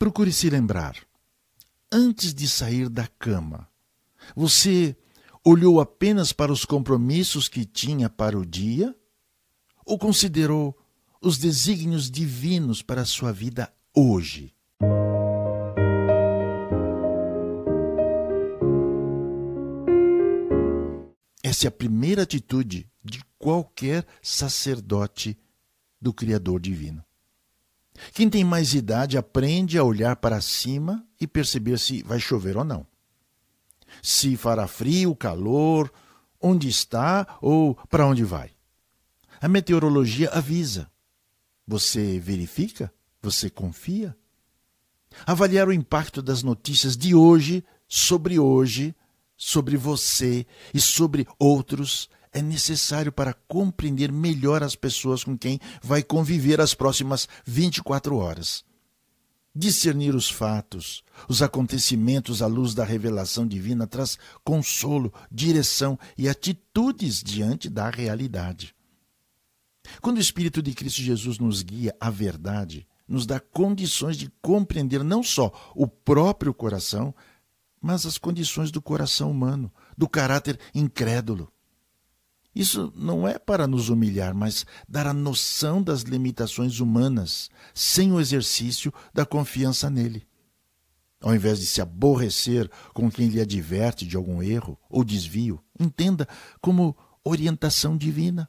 [0.00, 0.96] Procure se lembrar.
[1.92, 3.68] Antes de sair da cama,
[4.34, 4.96] você
[5.44, 8.96] olhou apenas para os compromissos que tinha para o dia?
[9.84, 10.74] Ou considerou
[11.20, 14.54] os desígnios divinos para a sua vida hoje?
[21.42, 25.38] Essa é a primeira atitude de qualquer sacerdote
[26.00, 27.04] do Criador Divino.
[28.12, 32.64] Quem tem mais idade aprende a olhar para cima e perceber se vai chover ou
[32.64, 32.86] não.
[34.02, 35.92] Se fará frio, calor,
[36.40, 38.50] onde está ou para onde vai.
[39.40, 40.90] A meteorologia avisa.
[41.66, 42.92] Você verifica?
[43.22, 44.16] Você confia?
[45.26, 48.94] Avaliar o impacto das notícias de hoje sobre hoje
[49.40, 56.02] sobre você e sobre outros é necessário para compreender melhor as pessoas com quem vai
[56.02, 58.64] conviver as próximas 24 horas.
[59.54, 67.20] Discernir os fatos, os acontecimentos à luz da revelação divina traz consolo, direção e atitudes
[67.20, 68.74] diante da realidade.
[70.00, 75.02] Quando o Espírito de Cristo Jesus nos guia à verdade, nos dá condições de compreender
[75.02, 77.12] não só o próprio coração,
[77.80, 81.52] mas as condições do coração humano, do caráter incrédulo.
[82.54, 88.20] Isso não é para nos humilhar, mas dar a noção das limitações humanas, sem o
[88.20, 90.26] exercício da confiança nele.
[91.22, 96.26] Ao invés de se aborrecer com quem lhe adverte de algum erro ou desvio, entenda
[96.60, 98.48] como orientação divina.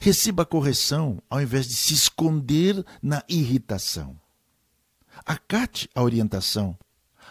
[0.00, 4.20] Receba a correção ao invés de se esconder na irritação.
[5.24, 6.76] Acate a orientação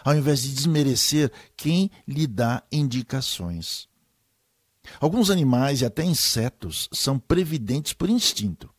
[0.04, 3.88] ao invés de desmerecer quem lhe dá indicações.
[5.00, 8.70] Alguns animais e até insetos são previdentes por instinto.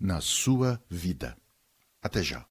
[0.00, 1.36] na sua vida.
[2.02, 2.49] Até já.